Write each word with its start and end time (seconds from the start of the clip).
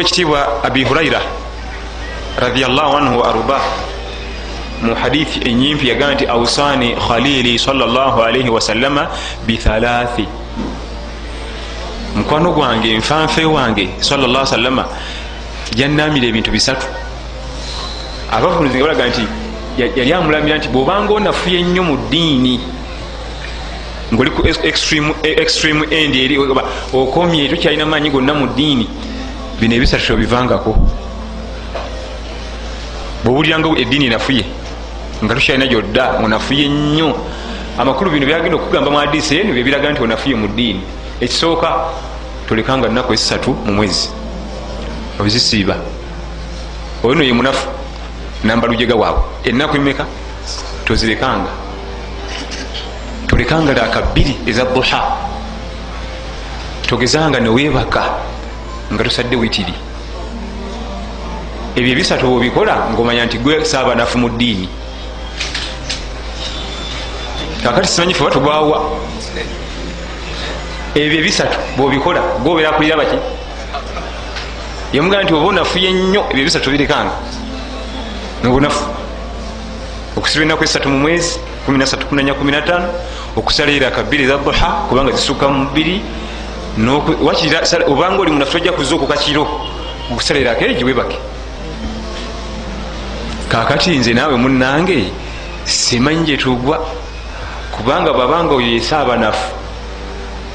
ekitiibwa 0.00 0.64
abi 0.64 0.84
huraira 0.84 1.20
radiallahu 2.40 2.96
anhu 2.96 3.18
wa 3.18 3.28
ardah 3.28 3.62
mu 4.82 4.94
hadithi 4.94 5.40
enyimpi 5.50 5.88
yagaa 5.88 6.14
nti 6.14 6.26
ausani 6.26 6.96
khalili 7.08 7.58
salaalaihi 7.58 8.48
wasallama 8.48 9.08
bithalathi 9.46 10.28
mukwano 12.16 12.52
gwange 12.52 12.96
nfanfe 12.98 13.44
wange 13.44 13.88
salalla 14.00 14.46
sallama 14.46 14.84
yanamira 15.76 16.26
ebintu 16.26 16.50
bisatu. 16.50 16.86
Abavunuzi 18.32 18.78
nga 18.78 18.84
balaga 18.84 19.06
nti 19.08 19.24
yali 19.78 20.12
amulamira 20.12 20.58
nti 20.58 20.68
bwobanga 20.68 21.14
onafuye 21.14 21.62
nnyo 21.62 21.82
mu 21.82 21.96
ddiini 21.96 22.60
ngaoli 24.12 24.30
ku 24.30 24.42
extreme 25.42 25.84
end 25.90 26.14
eri 26.16 26.38
okomye 26.92 27.48
tokyalina 27.48 27.86
maanyi 27.86 28.10
gonna 28.10 28.34
mu 28.34 28.46
ddiini 28.46 28.86
bino 29.60 29.74
ebisatu 29.74 30.06
tobivangako 30.06 30.72
bwowuliranga 33.24 33.68
eddiini 33.78 34.06
enafuye 34.06 34.44
nga 35.24 35.34
tokyalina 35.34 35.66
gyodda 35.66 36.04
onafuye 36.24 36.68
nnyo. 36.68 37.16
Amakulu 37.78 38.10
bino 38.10 38.26
byagenda 38.26 38.56
okugamba 38.56 38.90
mu 38.90 38.98
adisi 38.98 39.36
eno 39.36 39.52
byebiraga 39.52 39.92
nti 39.92 40.02
onafuye 40.02 40.34
mu 40.34 40.48
ddiini. 40.48 40.82
Ekisooka 41.20 41.68
tolekanga 42.48 42.88
nnaku 42.88 43.12
esatu 43.12 43.50
mu 43.66 43.72
mwezi 43.72 44.08
obizisiiba 45.20 45.76
ono 47.04 47.22
ye 47.22 47.32
munafu 47.32 47.68
namba 48.44 48.68
lujega 48.68 48.94
waabwe 48.94 49.22
ennaku 49.44 49.76
emeka? 49.76 50.06
Tozirekanga 50.84 51.50
tolekanga 53.26 53.72
laka 53.72 54.00
bbiri 54.02 54.36
eza 54.46 54.64
duha. 54.64 55.00
Togezanga 56.86 57.40
neweebaka 57.40 58.29
nga 58.92 59.04
tosadde 59.04 59.36
witiri. 59.36 59.74
Ebyo 61.76 61.92
ebisatu 61.92 62.26
obikola 62.36 62.90
ngaomanya 62.90 63.26
nti 63.26 63.38
gwe 63.38 63.64
saabanafu 63.64 64.18
mu 64.18 64.28
ddiini 64.28 64.68
kakati 67.62 67.88
simanyi 67.88 68.14
fe 68.14 68.24
batugwawa. 68.24 68.78
Ebyo 70.94 71.18
ebisatu 71.18 71.58
bwobikola 71.76 72.20
gobeera 72.42 72.72
kulira 72.72 72.96
baki? 72.96 73.18
Yemugamba 74.92 75.24
nti 75.24 75.34
oba 75.34 75.46
onafuye 75.46 75.92
nnyo 75.92 76.22
ebyo 76.30 76.42
ebisatu 76.42 76.70
birekanga 76.70 77.14
nobunafu 78.42 78.84
okusiba 80.16 80.44
enaku 80.44 80.64
esatu 80.64 80.88
mu 80.88 80.98
mwezi 80.98 81.38
13 81.68 82.82
okusala 83.36 83.70
eraka 83.72 84.02
bbiri 84.02 84.24
eza 84.24 84.36
duha 84.38 84.68
kubanga 84.88 85.12
zisuka 85.12 85.48
mu 85.48 85.70
bbiri 85.70 86.02
obanga 87.86 88.20
oli 88.20 88.30
munafu 88.30 88.52
tojja 88.52 88.72
kuza 88.72 88.94
okukakiro 88.94 89.46
okusala 90.12 90.40
eraka 90.40 90.64
eri 90.64 90.74
giwebake 90.74 91.18
kakati 93.48 93.98
nze 93.98 94.12
naawe 94.14 94.36
munange 94.36 95.10
simanyi 95.64 96.24
gyetugwa 96.24 96.86
kubanga 97.76 98.12
babanga 98.12 98.54
oyo 98.54 98.66
yesa 98.66 99.00
abanafu 99.00 99.50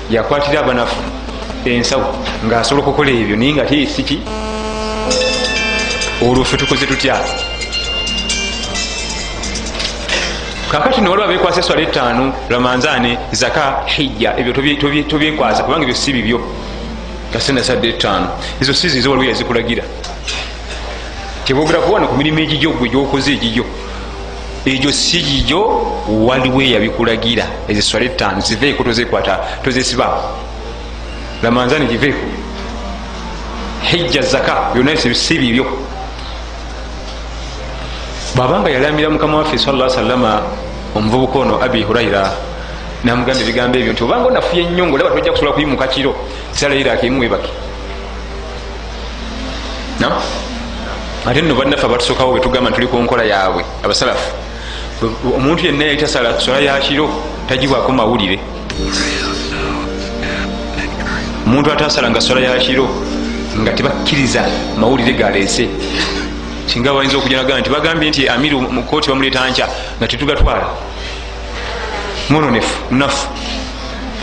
yakwatira 0.10 0.60
abanafu 0.60 0.96
ensawo 1.66 2.16
ngaasobola 2.46 2.84
okukola 2.88 3.12
ebyo 3.12 3.36
naye 3.36 3.54
nga 3.54 3.66
teyesiki 3.66 4.18
olwofe 6.22 6.58
tukoze 6.58 6.86
tutya 6.88 7.16
kakati 10.72 11.02
nolwa 11.02 11.28
bekwasa 11.28 11.60
eswala 11.60 11.82
etaano 11.82 12.34
ramanzane 12.50 13.18
zaka 13.32 13.84
hijja 13.86 14.34
ebyo 14.38 14.54
tobyekwasa 15.04 15.64
kubanga 15.64 15.84
ebyo 15.84 15.96
si 15.96 16.14
bibyo. 16.14 16.40
Kasena 17.34 17.64
sadde 17.64 17.90
etaano 17.90 18.30
ezo 18.62 18.74
sizizo 18.74 19.12
waliwo 19.12 19.30
yazikulagira. 19.30 19.84
Kyebogera 21.44 21.80
kuwana 21.80 22.08
ku 22.08 22.18
mirimu 22.18 22.40
egijyo 22.40 22.72
gwe 22.72 22.90
gyokoze 22.90 23.32
egijyo 23.34 23.66
egyo 24.66 24.92
si 24.92 25.22
gijyo 25.22 25.62
waliwo 26.08 26.62
eyabikulagira. 26.62 27.46
Eziswala 27.68 28.06
etaano 28.06 28.42
ziveeko 28.42 28.84
tozekwata 28.84 29.40
tozesiba. 29.64 30.08
Ramanzane 31.44 31.86
giveeko 31.86 32.26
hijja 33.82 34.22
zaka 34.22 34.72
byonna 34.74 34.98
si 34.98 35.38
bibyo. 35.38 35.66
Bwabanga 38.36 38.70
yalamira 38.70 39.10
mukama 39.10 39.38
waffe 39.38 39.58
sala 39.58 39.90
salama 39.90 40.42
omuvubuka 40.96 41.40
ono 41.40 41.54
abi 41.62 41.84
huraira 41.84 42.32
namugamba 43.04 43.42
ebigambo 43.42 43.78
ebyo 43.78 43.94
nti 43.94 44.04
obanga 44.04 44.28
onafuye 44.28 44.62
ennyo 44.64 44.88
ngaolaba 44.88 45.12
tojja 45.16 45.32
kusobola 45.32 45.54
kuyimuka 45.54 45.88
kiro 45.88 46.12
salairakemuwebake 46.52 47.52
ate 51.26 51.42
nno 51.42 51.56
bannaffe 51.56 51.86
abatusokawo 51.86 52.34
betugamba 52.34 52.70
nti 52.70 52.76
tuli 52.76 52.88
ku 52.88 52.98
nkola 52.98 53.24
yaabwe 53.24 53.66
abasalafu. 53.84 54.32
Omuntu 55.36 55.66
yenna 55.66 55.86
yayita 55.86 56.08
sola 56.08 56.60
yakiro 56.62 57.10
tagibwako 57.50 57.92
mawulire. 57.92 58.40
Omuntu 61.48 61.72
atasalanga 61.72 62.22
sola 62.22 62.42
yakiro 62.42 62.88
nga 63.58 63.72
tebakkiriza 63.72 64.46
mawulire 64.78 65.14
galeese 65.14 65.68
singa 66.76 66.94
bayinza 66.94 67.18
okujanagaa 67.18 67.60
nti 67.60 67.70
bagambye 67.70 68.10
nti 68.10 68.28
amiru 68.28 68.60
mukooti 68.62 69.08
bamuleeta 69.10 69.48
nca 69.50 69.66
nga 69.98 70.08
tetugatwala. 70.08 70.68
Munonefu 72.30 72.76
munafu 72.92 73.28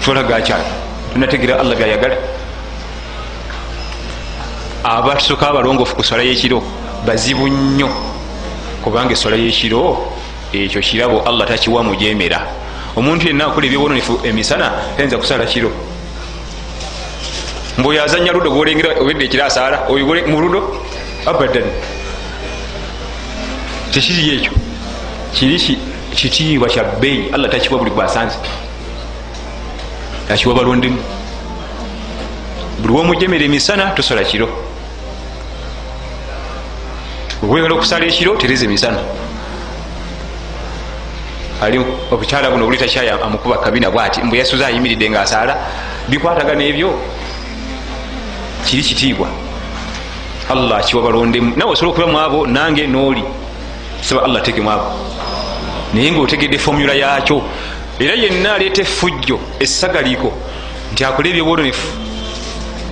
twala 0.05 0.23
gakyala 0.23 0.65
tunategera 1.13 1.61
allah 1.61 1.77
byayagala 1.77 2.17
abatusoka 4.85 5.49
abalongofu 5.49 5.97
ku 5.97 6.05
swala 6.05 6.23
yekiro 6.23 6.63
bazibu 7.07 7.49
nnyo. 7.49 7.89
Kubanga 8.85 9.13
eswala 9.13 9.37
yekiro 9.37 10.13
ekyo 10.53 10.81
kirabo 10.83 11.23
allah 11.25 11.49
takiwa 11.49 11.83
mujemera 11.83 12.45
omuntu 12.97 13.29
yenna 13.29 13.47
akola 13.47 13.67
ebyobunonefu 13.67 14.21
emisana 14.29 14.73
tayinza 14.97 15.17
kusala 15.17 15.47
kiro. 15.47 15.73
Mbweoyo 17.79 18.05
azanya 18.05 18.33
ludo 18.33 18.51
gwolengera 18.51 19.01
obedde 19.01 19.25
ekiro 19.25 19.45
asaala 19.45 19.89
oyo 19.89 20.05
mu 20.29 20.41
ludo? 20.41 20.85
Abadan 21.25 21.65
tekiri 23.93 24.37
ekyo 24.37 24.53
kiri 25.35 25.79
kitiibwa 26.15 26.69
kya 26.69 26.85
bbeeyi 26.85 27.31
allah 27.33 27.51
takiwa 27.51 27.79
buli 27.79 27.91
gwasanze. 27.91 28.37
Akiwa 30.31 30.55
balondemu 30.55 30.99
buli 32.81 32.95
womujemera 32.95 33.45
emisana 33.45 33.91
tosola 33.97 34.25
kiro. 34.25 34.49
Wegala 37.43 37.75
okusala 37.75 38.07
ekiro 38.07 38.37
tereza 38.37 38.65
emisana. 38.65 38.99
Ali 41.63 41.79
obukyala 42.11 42.51
buno 42.51 42.65
obuli 42.65 42.79
takyaya 42.79 43.23
amukuba 43.23 43.59
kabina 43.59 43.91
bwati 43.91 44.23
mbwe 44.23 44.39
yasuza 44.39 44.67
ayimiridde 44.67 45.11
nga 45.11 45.23
asaala 45.23 45.57
bikwataga 46.09 46.55
n'ebyo 46.55 46.91
kiri 48.67 48.83
kitiibwa 48.83 49.29
allah 50.51 50.79
akiwa 50.79 51.03
balondemu 51.03 51.57
nawe 51.57 51.71
osobola 51.73 51.93
okuba 51.93 52.07
mwabo 52.07 52.47
nange 52.47 52.87
nooli 52.87 53.23
saba 54.03 54.21
allah 54.27 54.43
tegemu 54.43 54.71
abo 54.71 54.87
naye 55.95 56.11
ngaotegedde 56.13 56.59
fomula 56.59 56.95
yakyo 56.95 57.43
era 57.99 58.15
yenna 58.15 58.55
aleeta 58.55 58.83
effujjo 58.83 59.39
essagaliiko 59.65 60.33
nti 60.93 61.05
akole 61.05 61.31
ebyobwononefu 61.31 61.87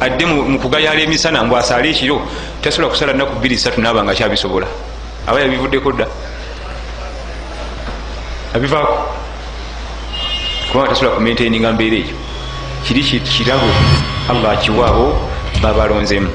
adde 0.01 0.25
mukugayala 0.27 1.01
emisana 1.05 1.45
mbw 1.45 1.57
asaale 1.61 1.91
ekiro 1.91 2.23
tasobola 2.63 2.89
kusala 2.89 3.13
naku 3.13 3.37
23 3.41 3.81
naaba 3.81 4.05
nga 4.05 4.15
kyabisobola. 4.15 4.67
Aba 5.27 5.41
yabivuddeko 5.41 5.93
dda. 5.93 6.07
Abivaako. 8.55 8.97
Kubanga 10.73 10.89
tasobola 10.89 11.17
kumentaininga 11.17 11.73
mbeera 11.73 11.97
ekyo 11.97 12.17
kiri 12.85 13.03
kirabo. 13.03 13.69
Allah 14.31 14.53
akiwaabo 14.53 15.17
babalonzemu 15.63 16.31